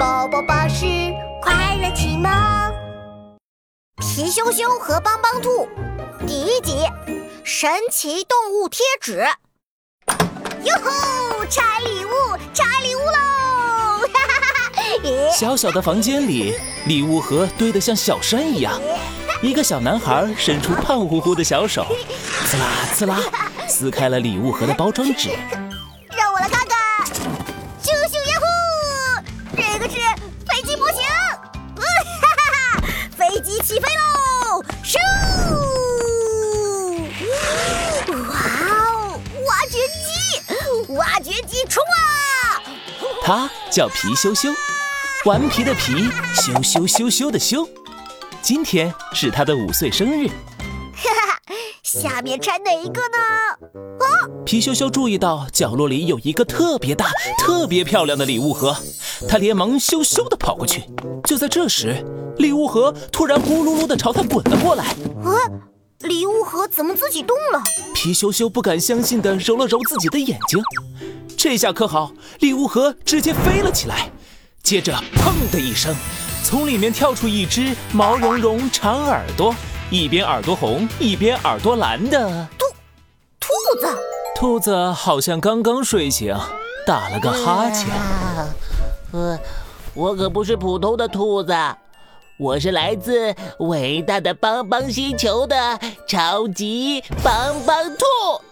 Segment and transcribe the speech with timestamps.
[0.00, 0.86] 宝宝巴士
[1.42, 2.32] 快乐启蒙，
[3.98, 5.68] 皮羞羞和帮帮兔
[6.26, 6.86] 第一集，
[7.44, 9.22] 神奇动物贴纸。
[10.64, 11.44] 哟吼！
[11.50, 12.08] 拆礼物，
[12.54, 14.08] 拆礼物喽！
[14.10, 15.36] 哈哈哈哈！
[15.36, 16.54] 小小的房间里，
[16.86, 18.80] 礼物盒堆得像小山一样。
[19.42, 21.84] 一个小男孩伸出胖乎乎的小手，
[22.46, 23.20] 刺啦刺啦，
[23.68, 25.28] 撕开了礼物盒的包装纸。
[40.96, 42.62] 挖掘机冲啊！
[43.22, 44.48] 它叫皮羞羞，
[45.24, 47.68] 顽皮的皮，羞羞羞羞的羞。
[48.42, 51.54] 今天是他的五岁生日，哈哈！
[51.84, 53.68] 下面拆哪一个呢？
[54.00, 58.76] 哦，皮羞羞注意到角落里有一个特别大、特别漂亮的礼物盒，
[59.28, 60.84] 他连忙羞羞地跑过去。
[61.24, 62.04] 就在这时，
[62.38, 64.86] 礼物盒突然咕噜噜地朝他滚了过来。
[64.86, 65.69] 啊！
[66.00, 67.62] 礼物盒怎么自己动了？
[67.94, 70.62] 皮羞羞不敢相信地揉了揉自己的眼睛，
[71.36, 74.10] 这下可好，礼物盒直接飞了起来，
[74.62, 75.94] 接着砰的一声。
[76.42, 79.54] 从里面跳出一只毛茸茸、长耳朵，
[79.90, 82.66] 一边耳朵红，一边耳朵蓝的兔
[83.38, 83.86] 兔子。
[84.34, 86.34] 兔子好像刚刚睡醒，
[86.86, 87.86] 打了个哈欠。
[89.12, 89.38] 呃，
[89.92, 91.54] 我可不是普通的兔子，
[92.40, 98.06] 我是来自伟大的邦邦星球的超级邦邦兔。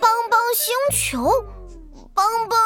[0.00, 1.30] 邦邦星球，
[2.14, 2.58] 邦邦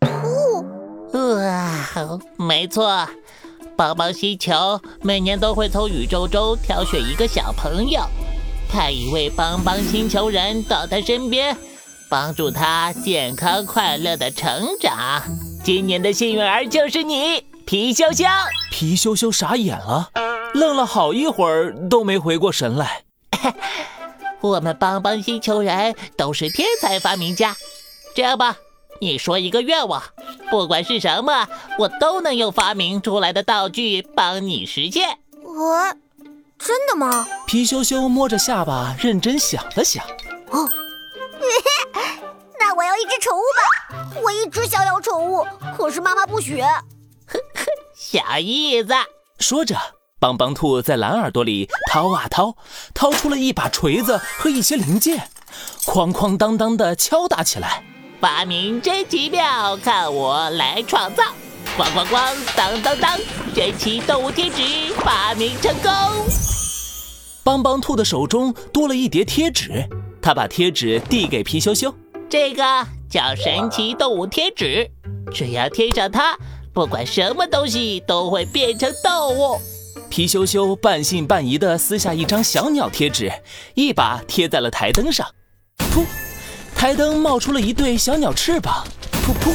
[0.00, 0.64] 兔。
[1.12, 3.08] 呃，没错。
[3.76, 8.02] 帮帮星球每年都会从宇宙中挑选一个小朋友，
[8.70, 11.56] 派一位帮帮星球人到他身边，
[12.08, 15.22] 帮助他健康快乐的成长。
[15.64, 18.24] 今年的幸运儿就是你，皮羞羞。
[18.72, 20.10] 皮羞羞傻眼了，
[20.54, 23.04] 愣了好一会儿都没回过神来。
[24.42, 27.54] 我们帮帮星球人都是天才发明家，
[28.12, 28.56] 这样吧。
[29.00, 30.02] 你说一个愿望，
[30.50, 31.46] 不管是什么，
[31.78, 35.20] 我都能用发明出来的道具帮你实现。
[35.44, 35.94] 我，
[36.58, 37.24] 真的吗？
[37.46, 40.04] 皮羞羞摸着下巴，认真想了想。
[40.48, 40.68] 哦，
[42.58, 45.46] 那我要一只宠物吧，我一直想要宠物，
[45.78, 46.60] 可是妈妈不许。
[48.10, 48.88] 小意思。
[49.38, 49.76] 说着，
[50.18, 52.56] 帮帮兔在蓝耳朵里掏啊掏，
[52.92, 55.28] 掏出了一把锤子和一些零件，
[55.84, 57.84] 哐哐当当的敲打起来。
[58.20, 61.22] 发明真奇妙，看我来创造！
[61.78, 63.16] 咣咣咣，当当当，
[63.54, 65.90] 神奇动物贴纸发明成功！
[67.44, 69.88] 帮帮兔的手中多了一叠贴纸，
[70.20, 71.94] 他把贴纸递给皮羞羞，
[72.28, 72.64] 这个
[73.08, 74.90] 叫神奇动物贴纸，
[75.32, 76.36] 只要贴上它，
[76.72, 79.60] 不管什么东西都会变成动物。
[80.08, 83.32] 皮羞羞半信半疑地撕下一张小鸟贴纸，
[83.74, 85.26] 一把贴在了台灯上，
[85.78, 86.04] 噗。
[86.74, 89.52] 台灯冒出了一对小鸟翅膀，噗噗！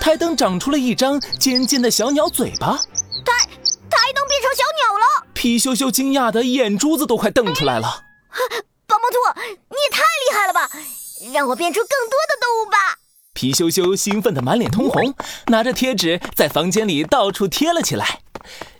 [0.00, 2.76] 台灯长出了一张尖尖的小鸟嘴巴。
[3.24, 3.32] 台
[3.88, 5.26] 台灯变成小鸟了！
[5.32, 8.02] 皮羞羞惊讶的眼珠子都快瞪出来了。
[8.86, 10.70] 棒棒兔，你也太厉害了吧！
[11.32, 12.05] 让我变出更！
[13.36, 15.14] 皮羞羞兴奋的满脸通红，
[15.48, 18.20] 拿着贴纸在房间里到处贴了起来。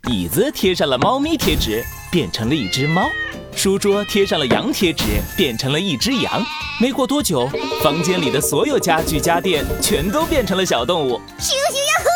[0.08, 3.06] 椅子贴上了猫咪贴纸，变成了一只猫。
[3.54, 5.04] 书桌贴上了羊贴纸，
[5.36, 6.42] 变成了一只羊。
[6.80, 7.46] 没过多久，
[7.82, 11.20] 房间里的所有家具家电全都变成了小动物。
[11.38, 12.08] 咻咻呀呼，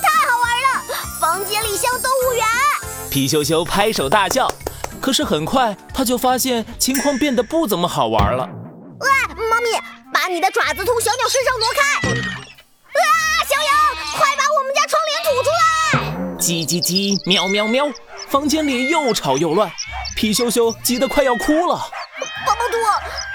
[0.00, 0.84] 太好玩了！
[1.20, 2.46] 房间里像动物园。
[3.10, 4.48] 皮羞羞拍手大笑。
[5.00, 8.48] 可是很快他就发现情况变得不怎么好玩了。
[10.22, 11.80] 把你的爪子从小鸟身上挪开！
[12.06, 13.74] 啊，小羊，
[14.16, 16.38] 快把我们家窗帘吐出来！
[16.38, 17.86] 叽叽叽，喵喵喵，
[18.28, 19.68] 房间里又吵又乱。
[20.14, 21.76] 皮羞羞急得快要哭了，
[22.46, 22.76] 帮帮兔，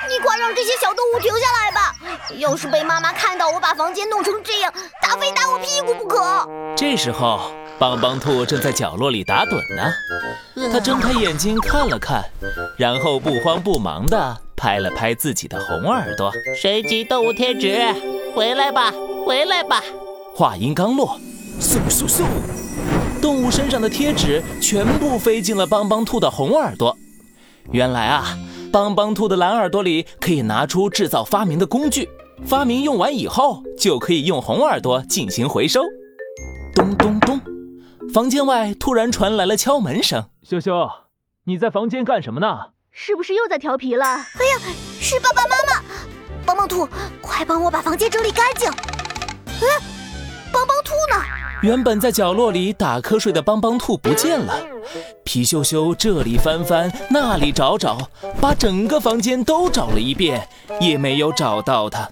[0.07, 1.93] 你快让这些小动物停下来吧！
[2.37, 6.47] 要是被妈妈看到我把房间弄成这样，她非打我屁股不可。
[6.77, 12.23] 这时候，帮帮兔正在角落里打盹呢，他睁开眼睛看了看，
[12.77, 16.29] 然后不慌不忙地拍了拍自己的红耳朵。
[16.55, 17.77] 神奇动物贴纸，
[18.35, 18.91] 回来吧，
[19.25, 19.81] 回来吧！
[20.35, 21.17] 话音刚落，
[21.61, 22.23] 嗖嗖嗖。
[23.21, 26.97] 动物身上的贴纸全部飞进了帮帮兔的红耳朵。
[27.71, 28.37] 原来啊，
[28.71, 32.09] 帮帮兔的蓝耳朵里可以拿出制造发明的工具，
[32.45, 35.81] 发明用完以后就可以用红耳朵进行回收。
[36.75, 37.39] 咚咚咚，
[38.13, 40.25] 房间外突然传来了敲门声。
[40.43, 40.89] 羞羞，
[41.45, 42.76] 你在房间干什么呢？
[42.99, 44.05] 是不是又在调皮了？
[44.05, 44.57] 哎呀，
[44.99, 45.83] 是爸爸妈妈！
[46.43, 46.89] 帮帮兔，
[47.21, 48.67] 快帮我把房间整理干净。
[48.71, 49.67] 哎，
[50.51, 51.23] 帮帮兔呢？
[51.61, 54.59] 原本在角落里打瞌睡的帮帮兔不见了。
[55.23, 58.09] 皮羞羞这里翻翻，那里找找，
[58.41, 60.49] 把整个房间都找了一遍，
[60.81, 62.09] 也没有找到它。